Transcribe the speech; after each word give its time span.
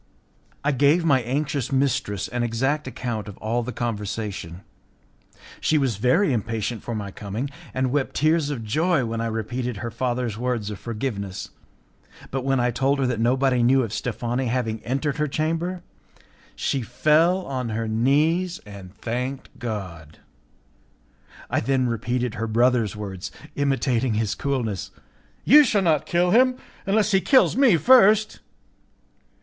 I 0.63 0.71
gave 0.71 1.05
my 1.05 1.21
anxious 1.21 1.71
mistress 1.71 2.27
an 2.27 2.41
exact 2.41 2.87
account 2.87 3.27
of 3.27 3.37
all 3.37 3.61
the 3.61 3.71
conversation. 3.71 4.61
She 5.59 5.77
was 5.77 5.97
very 5.97 6.33
impatient 6.33 6.81
for 6.81 6.95
my 6.95 7.11
coming, 7.11 7.51
and 7.71 7.91
wept 7.91 8.15
tears 8.15 8.49
of 8.49 8.63
joy 8.63 9.05
when 9.05 9.21
I 9.21 9.27
repeated 9.27 9.77
her 9.77 9.91
father's 9.91 10.39
words 10.39 10.71
of 10.71 10.79
forgiveness; 10.79 11.49
but 12.31 12.43
when 12.43 12.59
I 12.59 12.71
told 12.71 12.97
her 12.97 13.05
that 13.05 13.19
nobody 13.19 13.61
knew 13.61 13.83
of 13.83 13.93
Steffani 13.93 14.47
having 14.47 14.83
entered 14.83 15.17
her 15.17 15.27
chamber, 15.27 15.83
she 16.55 16.81
fell 16.81 17.45
on 17.45 17.69
her 17.69 17.87
knees 17.87 18.57
and 18.65 18.97
thanked 18.97 19.49
God. 19.59 20.17
I 21.47 21.59
then 21.59 21.85
repeated 21.87 22.33
her 22.33 22.47
brother's 22.47 22.95
words, 22.95 23.31
imitating 23.55 24.15
his 24.15 24.33
coolness: 24.33 24.89
"You 25.45 25.63
shall 25.63 25.83
not 25.83 26.07
kill 26.07 26.31
him, 26.31 26.55
unless 26.87 27.11
he 27.11 27.21
kills 27.21 27.55
me 27.55 27.77
first." 27.77 28.39